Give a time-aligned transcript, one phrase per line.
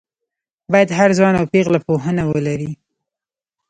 [0.71, 2.71] باید هر ځوان او پېغله پوهنه ولري